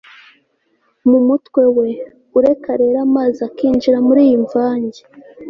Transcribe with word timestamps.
mu 1.09 1.19
mutwe 1.27 1.61
we. 1.75 1.89
ureka 2.37 2.71
rero 2.81 2.97
amazi 3.07 3.39
akinjira 3.47 3.97
muriyi 4.07 4.35
mvange 4.45 5.01